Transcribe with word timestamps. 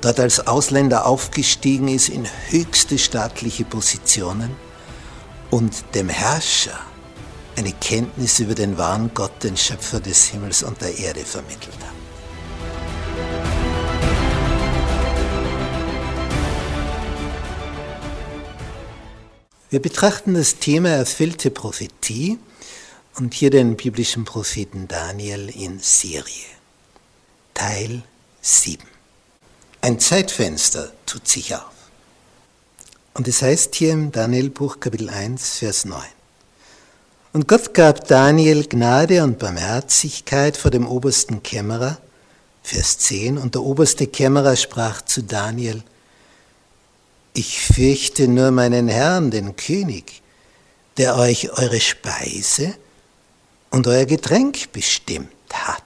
dort 0.00 0.20
als 0.20 0.46
Ausländer 0.46 1.06
aufgestiegen 1.06 1.88
ist 1.88 2.08
in 2.08 2.26
höchste 2.48 2.98
staatliche 2.98 3.64
Positionen 3.64 4.54
und 5.50 5.72
dem 5.94 6.08
Herrscher 6.08 6.78
eine 7.56 7.72
Kenntnis 7.72 8.38
über 8.38 8.54
den 8.54 8.76
wahren 8.76 9.10
Gott, 9.14 9.42
den 9.42 9.56
Schöpfer 9.56 10.00
des 10.00 10.26
Himmels 10.26 10.62
und 10.62 10.80
der 10.80 10.98
Erde 10.98 11.20
vermittelt 11.20 11.76
hat. 11.80 11.96
Wir 19.68 19.80
betrachten 19.82 20.34
das 20.34 20.58
Thema 20.58 20.90
erfüllte 20.90 21.50
Prophetie 21.50 22.38
und 23.16 23.34
hier 23.34 23.50
den 23.50 23.76
biblischen 23.76 24.24
Propheten 24.24 24.86
Daniel 24.86 25.48
in 25.48 25.80
Serie. 25.80 26.46
Teil 27.52 28.02
7. 28.42 28.95
Ein 29.86 30.00
Zeitfenster 30.00 30.90
tut 31.06 31.28
sich 31.28 31.54
auf. 31.54 31.70
Und 33.14 33.28
es 33.28 33.40
heißt 33.40 33.72
hier 33.76 33.92
im 33.92 34.10
Danielbuch 34.10 34.80
Kapitel 34.80 35.08
1, 35.08 35.58
Vers 35.58 35.84
9. 35.84 36.02
Und 37.32 37.46
Gott 37.46 37.72
gab 37.72 38.08
Daniel 38.08 38.66
Gnade 38.66 39.22
und 39.22 39.38
Barmherzigkeit 39.38 40.56
vor 40.56 40.72
dem 40.72 40.88
obersten 40.88 41.44
Kämmerer, 41.44 41.98
Vers 42.64 42.98
10, 42.98 43.38
und 43.38 43.54
der 43.54 43.62
oberste 43.62 44.08
Kämmerer 44.08 44.56
sprach 44.56 45.02
zu 45.02 45.22
Daniel, 45.22 45.84
ich 47.32 47.60
fürchte 47.60 48.26
nur 48.26 48.50
meinen 48.50 48.88
Herrn, 48.88 49.30
den 49.30 49.54
König, 49.54 50.20
der 50.96 51.16
euch 51.16 51.52
eure 51.52 51.78
Speise 51.78 52.74
und 53.70 53.86
euer 53.86 54.06
Getränk 54.06 54.72
bestimmt 54.72 55.30
hat. 55.52 55.85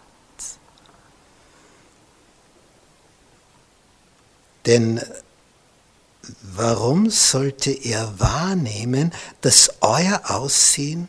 Denn 4.70 5.00
warum 6.42 7.10
sollte 7.10 7.72
er 7.72 8.20
wahrnehmen, 8.20 9.12
dass 9.40 9.72
euer 9.80 10.22
Aussehen 10.26 11.08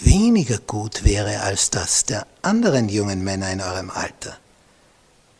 weniger 0.00 0.56
gut 0.56 1.04
wäre 1.04 1.42
als 1.42 1.68
das 1.68 2.06
der 2.06 2.26
anderen 2.40 2.88
jungen 2.88 3.22
Männer 3.22 3.52
in 3.52 3.60
eurem 3.60 3.90
Alter? 3.90 4.38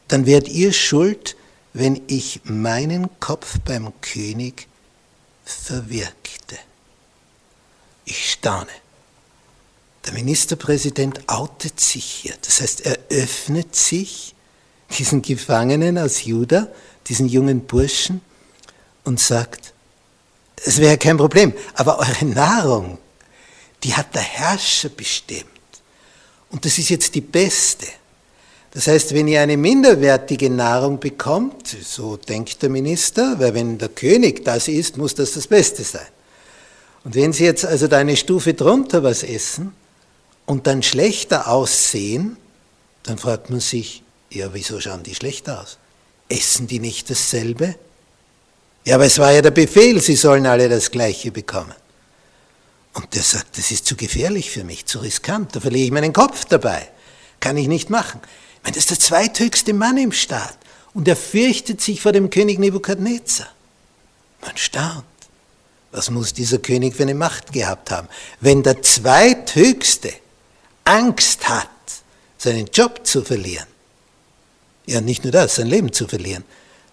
Dann 0.09 0.27
werdet 0.27 0.51
ihr 0.51 0.75
schuld, 0.75 1.35
wenn 1.73 2.03
ich 2.09 2.43
meinen 2.45 3.09
Kopf 3.21 3.59
beim 3.65 3.91
König 4.03 4.69
verwirkte. 5.47 6.59
Ich 8.05 8.33
staune. 8.33 8.67
Der 10.05 10.13
Ministerpräsident 10.13 11.27
outet 11.27 11.81
sich 11.81 12.05
hier. 12.05 12.35
Das 12.43 12.61
heißt, 12.61 12.83
er 12.83 12.99
öffnet 13.09 13.75
sich 13.75 14.36
diesen 14.99 15.23
Gefangenen 15.23 15.99
aus 15.99 16.25
Juda, 16.25 16.69
diesen 17.07 17.29
jungen 17.29 17.67
Burschen, 17.67 18.21
und 19.05 19.21
sagt, 19.21 19.73
es 20.65 20.79
wäre 20.81 20.99
kein 20.99 21.17
Problem, 21.17 21.53
aber 21.75 21.99
eure 21.99 22.25
Nahrung, 22.25 22.99
die 23.83 23.95
hat 23.95 24.15
der 24.15 24.23
Herrscher 24.23 24.89
bestimmt. 24.89 25.47
Und 26.51 26.65
das 26.65 26.79
ist 26.79 26.89
jetzt 26.89 27.15
die 27.15 27.21
beste. 27.21 27.87
Das 28.73 28.89
heißt, 28.89 29.15
wenn 29.15 29.29
ihr 29.29 29.41
eine 29.41 29.57
minderwertige 29.57 30.51
Nahrung 30.51 30.99
bekommt, 30.99 31.69
so 31.69 32.17
denkt 32.17 32.63
der 32.63 32.69
Minister, 32.69 33.39
weil 33.39 33.55
wenn 33.55 33.79
der 33.79 33.89
König 33.89 34.45
das 34.45 34.69
isst, 34.69 34.97
muss 34.97 35.15
das 35.15 35.33
das 35.33 35.47
Beste 35.47 35.83
sein. 35.83 36.07
Und 37.05 37.15
wenn 37.15 37.33
Sie 37.33 37.45
jetzt 37.45 37.65
also 37.65 37.87
da 37.87 37.99
eine 37.99 38.17
Stufe 38.17 38.55
drunter 38.55 39.03
was 39.03 39.23
essen 39.23 39.73
und 40.45 40.67
dann 40.67 40.83
schlechter 40.83 41.49
aussehen, 41.49 42.37
dann 43.05 43.17
fragt 43.17 43.49
man 43.49 43.61
sich, 43.61 44.03
ja, 44.37 44.53
wieso 44.53 44.81
schauen 44.81 45.03
die 45.03 45.15
schlechter 45.15 45.63
aus? 45.63 45.79
Essen 46.29 46.67
die 46.67 46.81
nicht 46.81 47.11
dasselbe? 47.11 47.77
Ja, 48.85 48.97
aber 48.97 49.05
es 49.05 49.19
war 49.19 49.33
ja 49.33 49.43
der 49.43 49.51
Befehl, 49.51 50.01
sie 50.01 50.17
sollen 50.17 50.47
alle 50.47 50.69
das 50.69 50.91
Gleiche 50.91 51.31
bekommen. 51.31 51.75
Und 52.95 53.15
der 53.15 53.23
sagt, 53.23 53.59
das 53.59 53.71
ist 53.71 53.87
zu 53.87 53.97
gefährlich 53.97 54.51
für 54.51 54.65
mich, 54.65 54.87
zu 54.87 55.01
riskant, 55.01 55.55
da 55.55 55.61
verliere 55.61 55.87
ich 55.87 55.93
meinen 55.93 56.13
Kopf 56.13 56.45
dabei. 56.47 56.89
Kann 57.41 57.57
ich 57.57 57.69
nicht 57.69 57.91
machen 57.91 58.21
meine, 58.67 58.75
das 58.75 58.85
ist 58.85 58.91
der 58.91 58.99
zweithöchste 58.99 59.73
Mann 59.73 59.97
im 59.97 60.11
Staat 60.11 60.59
und 60.93 61.07
er 61.07 61.15
fürchtet 61.17 61.81
sich 61.81 62.01
vor 62.01 62.13
dem 62.13 62.31
König 62.31 62.59
Nebukadnezar. 62.59 63.47
Man 64.43 64.57
staunt. 64.57 65.05
Was 65.93 66.11
muss 66.11 66.35
dieser 66.35 66.59
König 66.59 66.97
für 66.97 67.05
eine 67.05 67.15
Macht 67.15 67.53
gehabt 67.53 67.93
haben? 67.93 68.09
Wenn 68.41 68.65
der 68.65 68.83
zweithöchste 68.83 70.13
Angst 70.85 71.49
hat, 71.49 71.69
seinen 72.39 72.67
Job 72.67 73.07
zu 73.07 73.23
verlieren, 73.23 73.69
ja 74.87 75.01
nicht 75.01 75.25
nur 75.25 75.33
das, 75.33 75.57
sein 75.57 75.67
Leben 75.67 75.93
zu 75.93 76.09
verlieren, 76.09 76.45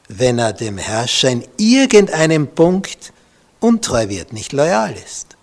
wenn 0.08 0.40
er 0.40 0.54
dem 0.54 0.78
Herrscher 0.78 1.30
in 1.30 1.46
irgendeinem 1.58 2.48
Punkt 2.48 3.14
untreu 3.60 4.10
wird, 4.10 4.34
nicht 4.34 4.52
loyal 4.52 4.94
ist. 4.94 5.34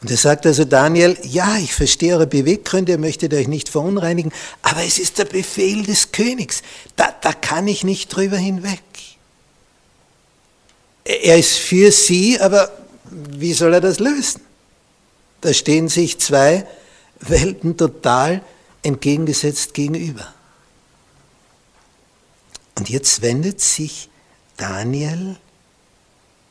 Und 0.00 0.10
er 0.10 0.16
sagt 0.16 0.46
also 0.46 0.64
Daniel, 0.64 1.16
ja, 1.22 1.58
ich 1.58 1.74
verstehe 1.74 2.14
eure 2.14 2.26
Beweggründe, 2.26 2.92
ihr 2.92 2.98
möchtet 2.98 3.34
euch 3.34 3.48
nicht 3.48 3.68
verunreinigen, 3.68 4.32
aber 4.62 4.82
es 4.82 4.98
ist 4.98 5.18
der 5.18 5.26
Befehl 5.26 5.82
des 5.82 6.12
Königs. 6.12 6.62
Da, 6.96 7.14
da 7.20 7.32
kann 7.32 7.68
ich 7.68 7.84
nicht 7.84 8.08
drüber 8.08 8.38
hinweg. 8.38 8.80
Er 11.04 11.38
ist 11.38 11.58
für 11.58 11.92
sie, 11.92 12.40
aber 12.40 12.70
wie 13.10 13.52
soll 13.52 13.74
er 13.74 13.80
das 13.80 13.98
lösen? 13.98 14.42
Da 15.42 15.52
stehen 15.52 15.88
sich 15.88 16.18
zwei 16.18 16.66
Welten 17.20 17.76
total 17.76 18.42
entgegengesetzt 18.82 19.74
gegenüber. 19.74 20.32
Und 22.76 22.88
jetzt 22.88 23.22
wendet 23.22 23.60
sich 23.60 24.08
Daniel 24.56 25.36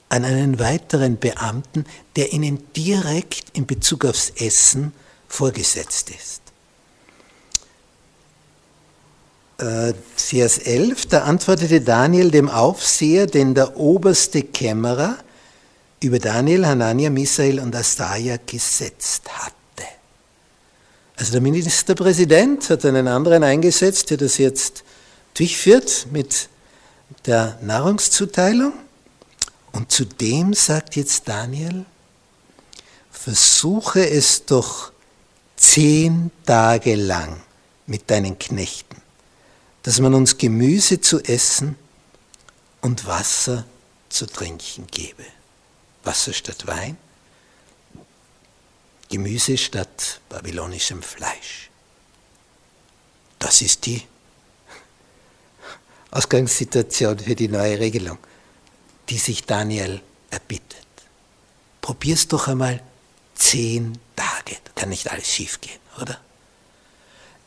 an 0.10 0.26
einen 0.26 0.60
weiteren 0.60 1.20
Beamten, 1.20 1.86
der 2.16 2.34
ihnen 2.34 2.64
direkt 2.74 3.46
in 3.54 3.68
Bezug 3.68 4.06
aufs 4.06 4.32
Essen 4.36 4.94
vorgesetzt 5.28 6.10
ist. 6.10 6.42
Äh, 9.60 9.94
Vers 10.16 10.58
11, 10.58 11.06
da 11.08 11.24
antwortete 11.24 11.82
Daniel 11.82 12.32
dem 12.32 12.50
Aufseher, 12.50 13.28
den 13.28 13.54
der 13.54 13.78
oberste 13.78 14.42
Kämmerer 14.42 15.18
über 16.02 16.18
Daniel, 16.18 16.66
Hanania, 16.66 17.10
Misael 17.10 17.60
und 17.60 17.76
Astaja 17.76 18.38
gesetzt 18.46 19.24
hatte. 19.30 19.60
Also 21.18 21.34
der 21.34 21.42
Ministerpräsident 21.42 22.70
hat 22.70 22.86
einen 22.86 23.10
anderen 23.10 23.44
eingesetzt, 23.44 24.10
der 24.10 24.18
das 24.18 24.38
jetzt 24.38 24.86
durchführt 25.34 26.08
mit 26.12 26.50
der 27.26 27.58
Nahrungszuteilung. 27.62 28.74
Und 29.72 29.92
zudem 29.92 30.54
sagt 30.54 30.96
jetzt 30.96 31.28
Daniel, 31.28 31.86
versuche 33.12 34.10
es 34.10 34.46
doch 34.46 34.92
zehn 35.56 36.32
Tage 36.46 36.96
lang 36.96 37.42
mit 37.86 38.10
deinen 38.10 38.40
Knechten, 38.40 39.02
dass 39.84 40.00
man 40.00 40.14
uns 40.14 40.38
Gemüse 40.38 41.02
zu 41.02 41.20
essen 41.20 41.76
und 42.82 43.06
Wasser 43.06 43.66
zu 44.10 44.26
trinken 44.26 44.88
gebe. 44.90 45.26
Wasser 46.04 46.34
statt 46.34 46.66
Wein, 46.66 46.98
Gemüse 49.10 49.58
statt 49.58 50.22
babylonischem 50.30 51.02
Fleisch. 51.02 51.70
Das 53.40 53.62
ist 53.62 53.86
die 53.86 54.04
Ausgangssituation 56.12 57.20
für 57.20 57.36
die 57.36 57.48
neue 57.48 57.80
Regelung 57.80 58.18
die 59.10 59.18
sich 59.18 59.46
Daniel 59.46 60.02
erbittet. 60.30 60.86
Probier's 61.82 62.28
doch 62.28 62.48
einmal 62.48 62.82
zehn 63.36 63.98
Tage. 64.16 64.58
Da 64.66 64.72
kann 64.82 64.90
nicht 64.90 65.12
alles 65.12 65.28
schiefgehen, 65.28 65.80
oder? 66.02 66.18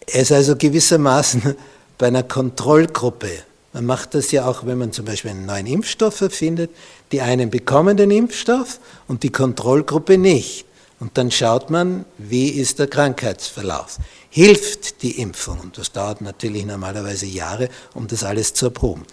Er 0.06 0.22
ist 0.22 0.32
also 0.32 0.56
gewissermaßen 0.56 1.54
bei 1.98 2.08
einer 2.08 2.24
Kontrollgruppe. 2.24 3.30
Man 3.72 3.86
macht 3.86 4.14
das 4.14 4.32
ja 4.32 4.46
auch, 4.46 4.66
wenn 4.66 4.78
man 4.78 4.92
zum 4.92 5.04
Beispiel 5.04 5.30
einen 5.30 5.46
neuen 5.46 5.66
Impfstoff 5.66 6.20
erfindet. 6.20 6.70
Die 7.12 7.20
einen 7.20 7.50
bekommen 7.50 7.96
den 7.96 8.10
Impfstoff 8.10 8.80
und 9.06 9.22
die 9.22 9.30
Kontrollgruppe 9.30 10.18
nicht. 10.18 10.66
Und 11.02 11.18
dann 11.18 11.32
schaut 11.32 11.68
man, 11.68 12.04
wie 12.16 12.50
ist 12.50 12.78
der 12.78 12.86
Krankheitsverlauf. 12.86 13.98
Hilft 14.30 15.02
die 15.02 15.20
Impfung? 15.20 15.58
Und 15.58 15.76
das 15.76 15.90
dauert 15.90 16.20
natürlich 16.20 16.64
normalerweise 16.64 17.26
Jahre, 17.26 17.70
um 17.94 18.06
das 18.06 18.22
alles 18.22 18.54
zu 18.54 18.66
erproben. 18.66 19.04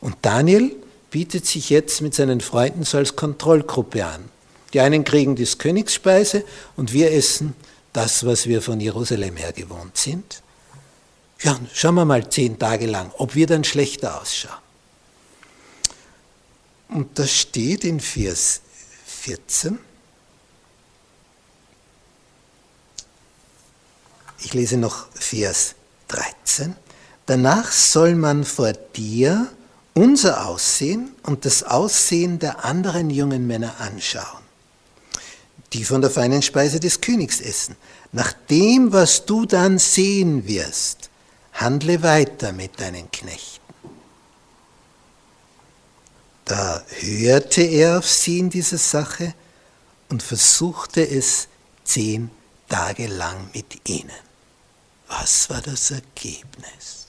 Und 0.00 0.16
Daniel 0.22 0.74
bietet 1.12 1.46
sich 1.46 1.70
jetzt 1.70 2.02
mit 2.02 2.16
seinen 2.16 2.40
Freunden 2.40 2.82
so 2.82 2.98
als 2.98 3.14
Kontrollgruppe 3.14 4.04
an. 4.04 4.24
Die 4.72 4.80
einen 4.80 5.04
kriegen 5.04 5.36
die 5.36 5.44
Königsspeise 5.44 6.42
und 6.74 6.92
wir 6.92 7.12
essen 7.12 7.54
das, 7.92 8.26
was 8.26 8.48
wir 8.48 8.60
von 8.60 8.80
Jerusalem 8.80 9.36
her 9.36 9.52
gewohnt 9.52 9.96
sind. 9.96 10.42
Ja, 11.42 11.60
schauen 11.72 11.94
wir 11.94 12.04
mal 12.04 12.28
zehn 12.28 12.58
Tage 12.58 12.86
lang, 12.86 13.12
ob 13.18 13.36
wir 13.36 13.46
dann 13.46 13.62
schlechter 13.62 14.20
ausschauen. 14.20 14.58
Und 16.88 17.20
das 17.20 17.30
steht 17.30 17.84
in 17.84 18.00
Vers 18.00 18.62
14. 19.06 19.78
Ich 24.40 24.54
lese 24.54 24.76
noch 24.76 25.06
Vers 25.14 25.74
13. 26.08 26.76
Danach 27.26 27.72
soll 27.72 28.14
man 28.14 28.44
vor 28.44 28.72
dir 28.72 29.48
unser 29.94 30.46
Aussehen 30.46 31.14
und 31.22 31.44
das 31.44 31.62
Aussehen 31.62 32.38
der 32.38 32.64
anderen 32.64 33.10
jungen 33.10 33.46
Männer 33.46 33.80
anschauen, 33.80 34.42
die 35.72 35.84
von 35.84 36.02
der 36.02 36.10
feinen 36.10 36.42
Speise 36.42 36.78
des 36.78 37.00
Königs 37.00 37.40
essen. 37.40 37.76
Nach 38.12 38.32
dem, 38.50 38.92
was 38.92 39.24
du 39.24 39.46
dann 39.46 39.78
sehen 39.78 40.46
wirst, 40.46 41.10
handle 41.54 42.02
weiter 42.02 42.52
mit 42.52 42.78
deinen 42.78 43.10
Knechten. 43.10 43.64
Da 46.44 46.84
hörte 47.00 47.62
er 47.62 47.98
auf 47.98 48.08
sie 48.08 48.38
in 48.38 48.50
dieser 48.50 48.78
Sache 48.78 49.34
und 50.10 50.22
versuchte 50.22 51.02
es 51.08 51.48
zehn 51.82 52.30
Tage 52.68 53.08
lang 53.08 53.50
mit 53.52 53.88
ihnen. 53.88 54.25
Was 55.08 55.48
war 55.50 55.60
das 55.62 55.90
Ergebnis? 55.90 57.05